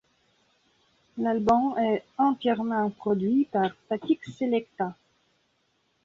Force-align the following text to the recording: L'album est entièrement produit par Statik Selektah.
L'album 1.19 1.77
est 1.77 2.03
entièrement 2.17 2.89
produit 2.89 3.45
par 3.51 3.69
Statik 3.85 4.23
Selektah. 4.25 4.95